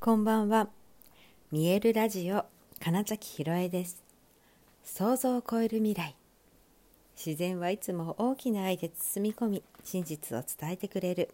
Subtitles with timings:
[0.00, 0.68] こんばんは。
[1.50, 2.44] 見えるラジオ
[2.78, 4.00] 金崎ひろえです。
[4.84, 6.14] 想像を超える未来。
[7.16, 11.30] 自然はいつも大きな愛で包み込み、真実を伝えてくれる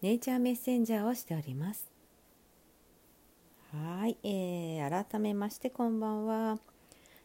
[0.00, 1.90] ネイチャーメッセンジャーをしております。
[3.72, 6.60] はい、えー、改めましてこんばんは。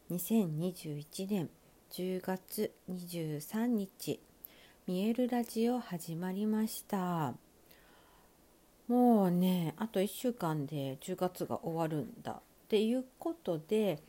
[0.09, 1.49] 2021年
[1.91, 4.19] 10月23日、
[4.87, 7.35] 見えるラジオ始まりました。
[8.87, 13.99] もうねあと1週間で10月が終わるんだっていうことで、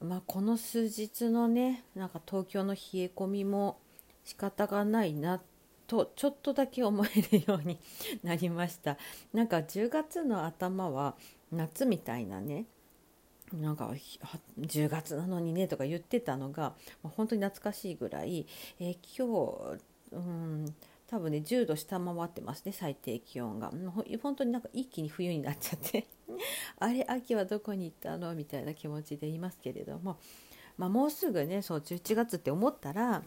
[0.00, 3.78] まあ、この数日のねなんか東京の冷え込みも
[4.24, 5.40] 仕方がないな
[5.86, 7.78] とちょっとだけ思えるように
[8.22, 8.96] なりました。
[9.32, 11.16] なんか10月の頭は
[11.50, 12.66] 夏みたいなね
[13.52, 13.92] なんか
[14.60, 18.46] 10月なのにねとか言ってたのが本当に懐かしいぐらい、
[18.80, 20.74] えー、今日、うん
[21.12, 23.70] 多分ね10度下回ってますね最低気温が。
[24.22, 26.06] 本当になんか一気に冬になっちゃって。
[26.80, 30.16] あれ秋はどこに行ったのみたいな気持ちでいますけれども、
[30.78, 33.22] まあ、もうすぐねそう11月って思ったら、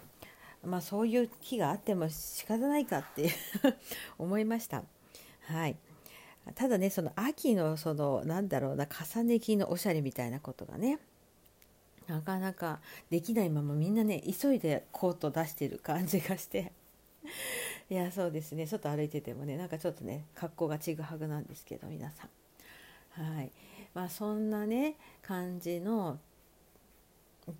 [0.64, 3.30] まあ、そういう日があっても仕方ないかって
[4.18, 4.84] 思いました。
[5.42, 5.78] はい。
[6.56, 10.98] ただねその秋のそのなんだろうな重ね着のおしゃれみたいなことがね
[12.08, 12.80] なかなか
[13.12, 16.74] できないままみんなね急いでコート出してる感じがして。
[17.89, 18.66] いやそうですね。
[18.66, 23.36] 外歩いててもねなんかちょっとね格好がちぐはぐなんですけど皆さん。
[23.36, 23.52] はい。
[23.94, 26.19] まあそんなね感じの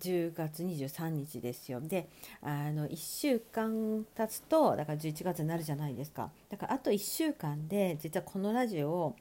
[0.00, 1.80] 10月23日ですよ。
[1.80, 2.08] で
[2.42, 6.30] あの1週間経つとだから11月になるじゃないですか。
[6.50, 9.16] だからあと1週間で実はこのラジオを、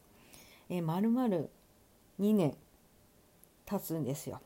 [0.70, 1.28] えー、丸々
[2.20, 2.56] 2年
[3.66, 4.42] 経つんですよ。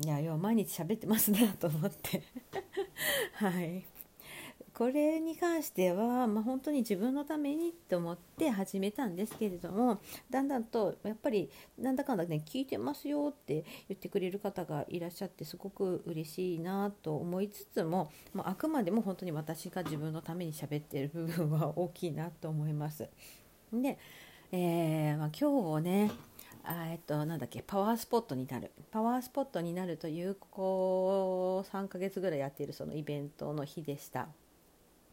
[0.00, 2.22] いや要は毎日喋ってますねと思って。
[3.34, 3.84] はい。
[4.78, 23.08] これに関しては、まあ、本当に自分のためにって思って始めたんですけれどもだんだんとやっぱりなんだかんだね聞いてますよって言ってくれる方がいらっしゃってすごく嬉しいなと思いつつも、まあ、あくまでも本当に私が自分のために喋ってる部分は大きいなと思います。
[23.72, 23.98] で、
[24.52, 26.12] えーまあ、今日ね
[26.62, 34.28] あえっと、なんだっけパワースポットになるパワースポットになるというこう3ヶ月ぐらいやっているそのイベントの日でした。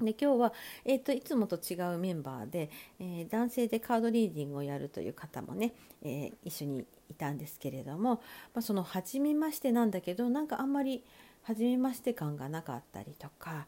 [0.02, 2.70] で今日は、えーと、いつもと違うメンバーで、
[3.00, 5.74] えー、男性でカードリーディングをやるという方もね、
[6.04, 8.16] えー、一緒にいたんですけれども、
[8.54, 11.04] まあ、その初めましてなんだけどなんかあんまり
[11.44, 13.68] 初めまして感がなかったりとか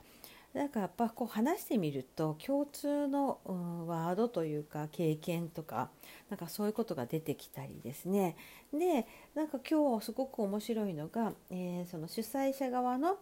[0.53, 5.91] なんかやっぱこう話してみると共通の、うん、ワードというか経験とか
[6.29, 8.35] なんかそういうことが出てきたりですね。
[8.73, 9.05] で
[9.35, 13.17] なんか今日すごく面白いのが、えー、その主催者側の、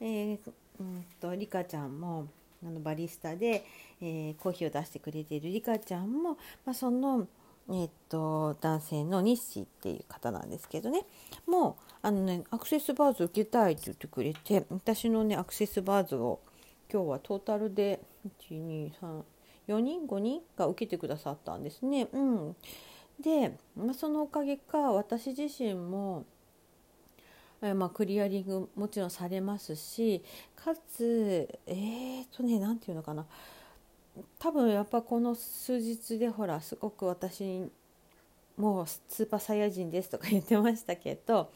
[0.00, 0.38] えー
[0.78, 2.28] うんとリカちゃんも
[2.64, 3.64] あのバリスタで、
[4.00, 7.26] えー、コーヒーを出してくれているリカちゃんも、まあ、その、
[7.68, 11.04] えー、っと男性の日誌っていう方なんですけどね
[11.46, 16.40] もうあのねアクセスバーズ受けたいって言ってくれて私のねアクセスバーズを
[16.92, 18.00] 今日はトータルで
[18.48, 22.08] 1234人5人が受けてくださったんですね。
[22.12, 22.56] うん、
[23.20, 26.24] で、まあ、そのおかげか私自身も
[27.60, 30.22] まあ、クリアリングもちろんされますし
[30.54, 33.26] かつえー、とね何て言うのかな。
[34.38, 37.70] 多分やっぱこの数日でほらすごく私
[38.56, 41.50] もうスーパーサイヤ人ですとか言ってましたけど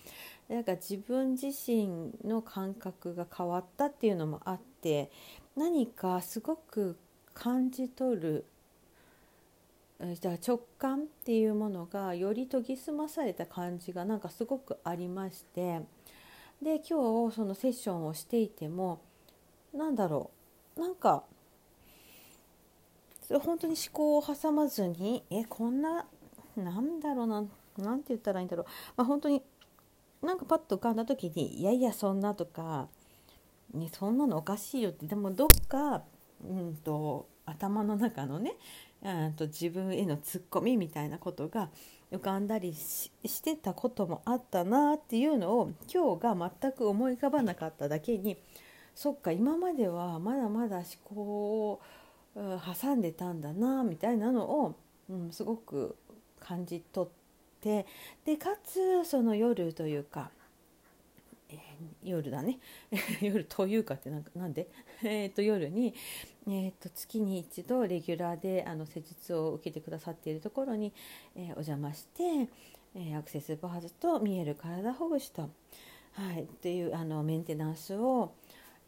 [0.48, 5.10] なんか自分自身の感覚が変わったっていうのもあって
[5.56, 6.96] 何かすごく
[7.32, 8.44] 感じ取る
[10.00, 15.82] じゃあ直感っていうものがより研ぎ澄まされた感じがなんかすごくありまして
[16.62, 19.02] で今日そのセッションをしていても
[19.74, 20.30] なんだろ
[20.76, 21.24] うなんか
[23.42, 26.06] 本当に思考を挟まずにえこんな
[26.56, 27.44] なんだろうな
[27.78, 29.42] なんて言ったらいいんだろう、まあ、本当に
[30.22, 32.88] なんかパッと浮かんだ時にいやいやそんなとか、
[33.74, 36.02] ね、そんなのおかしいよってでもどっか、
[36.42, 38.54] うんと頭の中のね
[39.36, 41.70] と自分へのツッコミみたいなことが
[42.12, 48.36] 浮かんだりしてたこともあったなっていうのを今日が全く思い浮かばなかっただけに
[48.94, 51.80] そっか今まではまだまだ思考を
[52.34, 54.76] 挟んでたんだなみたいなのを、
[55.08, 55.96] うん、すごく
[56.38, 57.10] 感じ取っ
[57.60, 57.86] て
[58.24, 60.30] でかつその夜というか
[61.52, 62.58] えー、夜だね。
[63.20, 64.68] 夜というかってなんかなんで？
[65.02, 65.94] えっと夜に、
[66.46, 70.92] えーと、月に一度レギュラーであの施術を受けてくださっているところに、
[71.34, 72.48] えー、お邪魔して、
[72.94, 75.50] え、アクセスバーズと見える体ほぐしと、
[76.12, 78.32] はい、っていうあのメンテナンスを、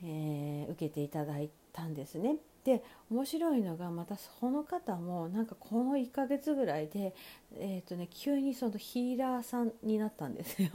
[0.02, 2.36] え、受けていただいたんですね。
[2.64, 7.14] で面白いのがまたその方もなんかこの1ヶ月ぐらいで、
[7.56, 10.70] えーとね、急にそのヒーラーさんになったんですよ。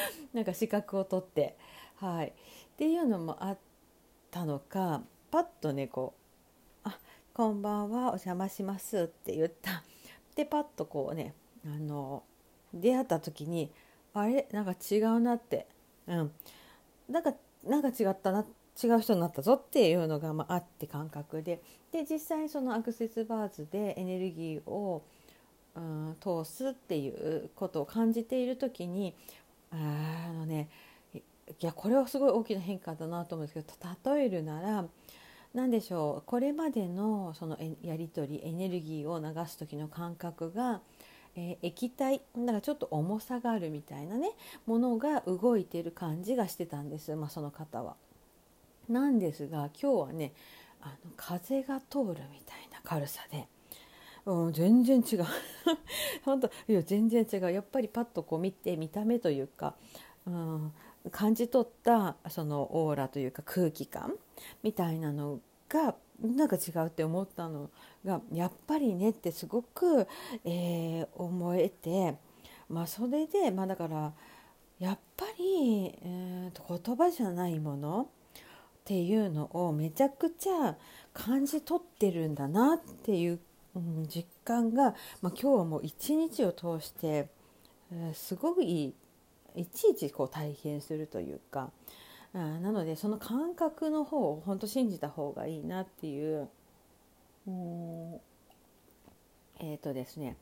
[0.32, 1.56] なんか資格を取って。
[1.96, 2.32] はい、っ
[2.76, 3.58] ていうのもあっ
[4.30, 6.12] たのかパッとねこ
[6.84, 6.98] う「あ
[7.32, 9.82] こんばんはお邪魔します」って言った。
[10.34, 11.34] でパッとこうね
[11.64, 12.22] あの
[12.74, 13.72] 出会った時に
[14.12, 14.46] あれ？
[14.52, 15.66] なんか違うなって
[16.06, 16.32] うん。
[17.08, 17.34] なんか
[17.64, 18.44] なんか違ったな
[18.82, 21.62] 違う人になったぞっていうのが、まあ、あって感覚で。
[21.92, 25.02] で実際そのアクセスバーズでエネルギーを、
[25.74, 29.14] うん、通すっていうことを感じている時に
[29.78, 30.68] あのね
[31.14, 31.20] い
[31.60, 33.72] やこれはすごい大きな変化だなと思うんですけ
[34.04, 34.84] ど例えるなら
[35.54, 40.80] 何でしょうこれまでのそのやり取りエネルギーを流す時の感覚が
[41.36, 44.30] えー、液体だからちょっと重さがあるみたいなね
[44.64, 47.96] ものが動いてる感じがしてたんです、まあ、その方は。
[48.88, 50.32] なんですが今日はね
[50.80, 53.48] あの風が通るみたいな軽さで。
[54.26, 55.24] うん、全然違う。
[56.24, 57.52] 本当いや全然違う。
[57.52, 59.74] やっぱりパッとこう見て見た目というか、
[60.26, 60.72] うん、
[61.10, 64.14] 感じ取ったそのオーラというか空気感
[64.62, 67.70] みたいなのがなんか違うって思ったの
[68.04, 70.06] がやっぱりねってすごく、
[70.44, 72.16] えー、思えて、
[72.68, 74.12] まあ、それで、まあ、だから
[74.78, 80.76] やっぱり、えー、と言葉じゃないものっていうのをめちゃくちゃ
[81.12, 83.40] 感じ取ってるんだなっていう、
[83.76, 87.28] うん、実感が、まあ、今日はもう一日を通して、
[87.92, 88.94] えー、すごくいい
[89.54, 91.70] いちいちこう体験するというか。
[92.36, 96.48] あなのでその感覚の方を本当信じた方がいいなっていう
[97.46, 98.14] うん
[99.58, 100.36] えっ、ー、とですね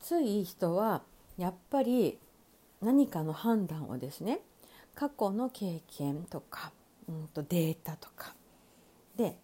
[0.00, 1.02] つい人は
[1.36, 2.18] やっぱり
[2.80, 4.40] 何かの判断をですね
[4.94, 6.72] 過去の経験とか、
[7.08, 8.34] うんとデータとか
[9.16, 9.36] で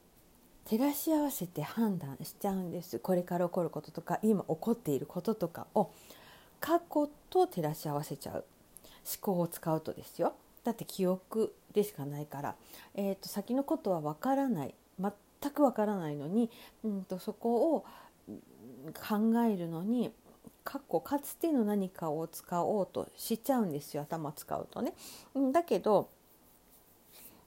[0.68, 2.98] 照らし合わせて判断しちゃうんです。
[2.98, 5.90] これから起こることとか今起こっていることとかを
[6.60, 8.34] 過去と照らし合わせちゃう。
[8.34, 8.44] 思
[9.22, 10.34] 考を使うとですよ。
[10.64, 12.54] だって記憶でしかないから、
[12.94, 14.74] えーと、先のことはわからない。
[15.00, 16.50] 全くわからないのに、
[16.84, 17.86] うんと、そこを
[18.28, 20.12] 考えるのに
[20.64, 24.02] 過去かつての何かを使おうとしちゃうんですよ。
[24.02, 24.92] 頭使うとね。
[25.50, 26.10] だけど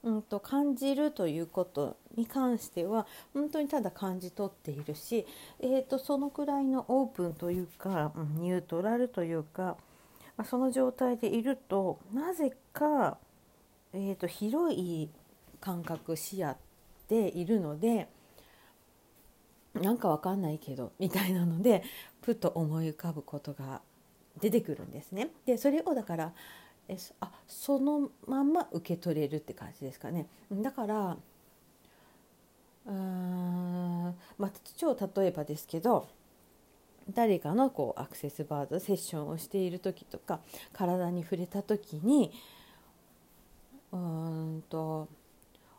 [0.04, 5.26] うんと感じるということに関しては本当にただ感じ取っているし、
[5.60, 9.76] えーとそのくらいのオープンというか、ニュートラルというか
[10.36, 13.18] まあ、その状態でいるとなぜか、
[13.92, 15.10] えーと、広い
[15.60, 16.56] 感覚視野
[17.08, 18.08] でいるので
[19.74, 21.82] なんかわかんないけどみたいなので
[22.22, 23.80] ふと思い浮かぶことが
[24.40, 25.30] 出てくるんですね。
[25.46, 26.32] でそれをだから
[26.88, 30.26] えあそのまま受け取れるって感じですかね。
[30.50, 31.16] だから
[32.86, 36.08] うーんまあ超例えばですけど
[37.10, 40.40] 誰かのこうアクセスバードセッションをしている時とか
[40.72, 42.32] 体に触れた時に
[43.92, 45.08] うんと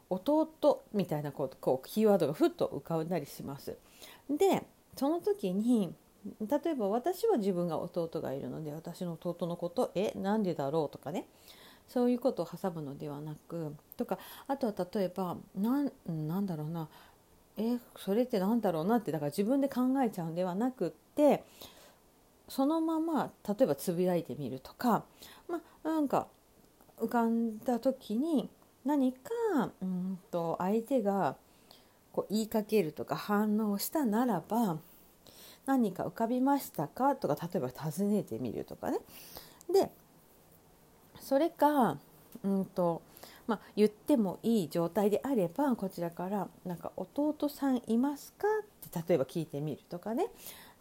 [0.10, 3.78] 弟みたいなこうこうキーワードがふっと浮かんだりします。
[4.30, 4.66] で
[4.96, 5.94] その時に
[6.42, 10.90] 例えば私は自分が弟がいるので私の弟のことえなんでだろう？
[10.90, 11.26] とかね。
[11.90, 14.18] そういうことを挟むのではなくとか
[14.48, 16.88] あとは例えばなんなんだろうな
[17.58, 18.96] えそれって何だろうな？
[18.98, 21.44] ってだから自分で考えちゃうんではなくって
[22.48, 25.04] そのまま例えばつぶやいてみるとか
[25.50, 26.28] まあなんか
[27.02, 28.50] 浮かんだ時に
[28.86, 29.30] 何か
[29.82, 31.36] うんと相手が
[32.14, 34.78] こう言いかけるとか反応したならば
[35.66, 37.16] 何か浮かびましたか？
[37.16, 39.00] とか例えば尋ねてみるとかね。
[39.72, 39.90] で
[41.20, 41.98] それか
[42.44, 43.02] うんと
[43.46, 48.48] まあ、言ってもいい状態であればこちらから「なんか弟さんいますか?」
[48.88, 50.28] って例えば聞いてみるとかね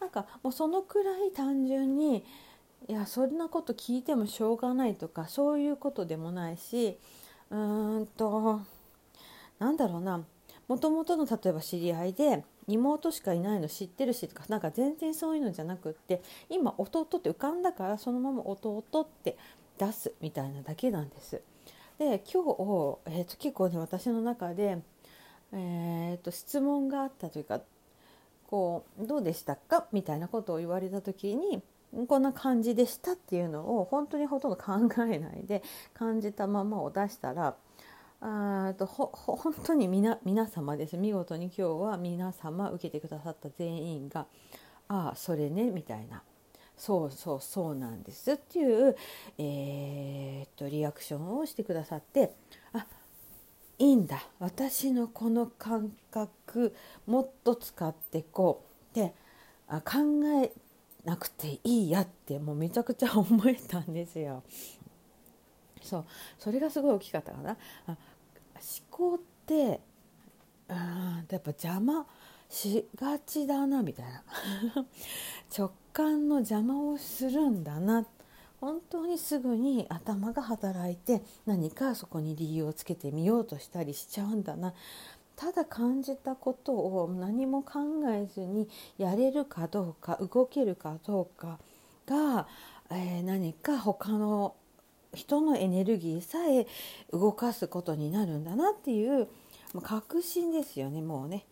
[0.00, 2.24] なんかもうそのくらい単純に
[2.88, 6.98] いやそんなこと聞いてもしょうがないとかそういうことでもないし
[7.50, 8.60] うーんと
[9.58, 10.24] なんだろうな
[10.68, 19.37] もともとの例えば知り合いで妹しかいないの知ってるしとかなんか全然そういうのじゃなくって今弟って浮かんだからそのまま弟って
[19.78, 21.40] 出すみたいなだけなんです。
[21.99, 24.78] で今日、えーと、結構ね私の中で、
[25.52, 27.61] えーと、質問があったというか
[28.49, 29.87] こうどうでしたか？
[29.92, 31.62] みたいなことを言われた時に
[32.09, 34.73] こんな感じでしたっていうのを本当にほとんど考
[35.04, 35.62] えないで
[35.95, 37.54] 感じたままを出したら
[38.24, 40.96] あとほ本当に皆皆様です。
[40.96, 44.26] 見事に今日は皆様受けてくださった全員が
[44.86, 46.22] 「ああそれね」みたいな。
[46.76, 48.32] そうそうそうなんです。
[48.32, 48.96] っていう、
[49.38, 52.32] えー、っとリアクションをしてくださって
[52.72, 52.86] あ
[53.78, 54.22] いいんだ。
[54.38, 56.74] 私のこの感覚
[57.06, 58.72] もっと使ってこう。
[58.92, 59.14] って
[59.66, 59.98] あ考
[60.42, 60.52] え
[61.04, 64.44] なくていいやってもうめちゃくちゃ思えたんですよ。
[65.82, 66.04] そう。
[66.38, 67.56] それがすごい大きかったかな。
[67.86, 67.96] 思
[68.90, 69.80] 考って
[70.68, 72.06] あやっぱ邪魔
[72.48, 74.22] しがちだなみたいな。
[75.56, 78.06] 直感の邪魔をするんだな。
[78.60, 84.72] 本当にすぐに頭が働いて何かそこに理由をつけてみようとしたりしちゃうんだな。
[85.34, 91.58] ただ感じたことを何も考えずにやれるかどうか動けるかどうか
[92.06, 92.46] が、
[92.90, 94.54] えー、何か他の
[95.14, 96.66] 人のエネルギーさえ
[97.12, 99.28] 動かすことになるんだなっていう
[99.83, 101.45] 確信ですよねもうね。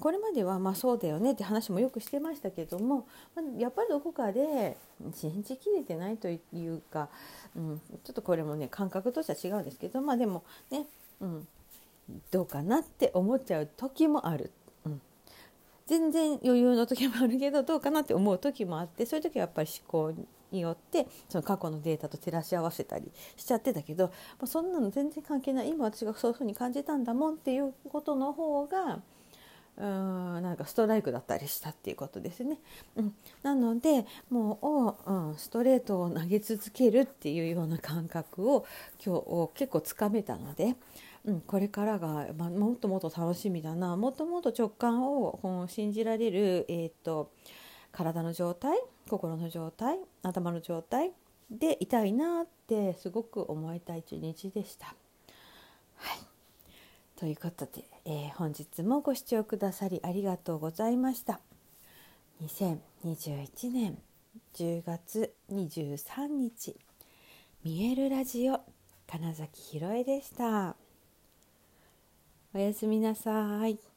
[0.00, 3.06] これまではまあそうだよねって話もよくしてましたけども
[3.58, 4.78] やっぱりどこかで
[5.12, 7.10] 信じきれてないというか、
[7.54, 10.86] うん、ちょっとこれもね感覚としては違うんですけどまあでもね、
[11.20, 11.46] うん、
[12.30, 14.50] どうかなって思っちゃう時もある。
[14.86, 15.00] うん
[15.86, 20.14] 全然余裕の時もあるけどどうかなって思う時もあってそういう時はやっぱり思考
[20.54, 24.12] によってその過去のデータと照らし合わせたりしちゃってたけど、ま
[24.44, 25.70] あ、そんなの全然関係ない。
[25.70, 29.00] 今私がそういうふうに感じたんだもんっていうことの方が
[29.76, 32.58] うんなんかストライクだったりしたっていうことですね。
[32.96, 38.64] うん、なのでもう、うん、ストレートを投げ続けるっていうような感覚を
[39.04, 40.76] 今日結構つかめたので、
[41.24, 43.96] うん、これからが、ま、もっともっと楽しみだな。
[43.96, 47.32] もっともっと直感をこの信じられる、えーと、
[47.94, 48.76] 体の状態
[49.08, 51.12] 心の状態頭の状態
[51.50, 54.86] でいたいなってすごく思えた一日でした。
[55.96, 56.18] はい
[57.16, 61.40] ということで、えー、本日もご視聴くださりありがとうございました。
[62.42, 63.98] 2021年
[64.54, 66.76] 10月23日
[67.62, 68.60] 見えるラジオ
[69.06, 70.74] 金崎ひろえでした。
[72.52, 73.93] おやすみなさい。